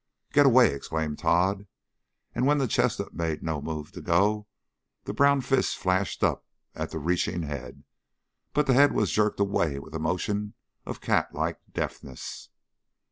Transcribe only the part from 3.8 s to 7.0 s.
to go, the brown fist flashed up at the